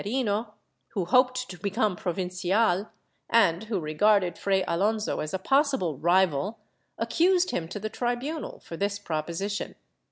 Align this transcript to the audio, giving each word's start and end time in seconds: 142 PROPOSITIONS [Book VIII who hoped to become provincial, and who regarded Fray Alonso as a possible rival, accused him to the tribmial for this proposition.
142 0.03 0.25
PROPOSITIONS 0.25 0.47
[Book 0.49 0.93
VIII 0.95 1.03
who 1.03 1.11
hoped 1.15 1.49
to 1.51 1.59
become 1.59 1.95
provincial, 1.95 2.89
and 3.29 3.63
who 3.65 3.79
regarded 3.79 4.35
Fray 4.35 4.63
Alonso 4.67 5.19
as 5.19 5.31
a 5.31 5.37
possible 5.37 5.99
rival, 5.99 6.57
accused 6.97 7.51
him 7.51 7.67
to 7.67 7.79
the 7.79 7.87
tribmial 7.91 8.59
for 8.63 8.75
this 8.75 8.97
proposition. 8.97 9.75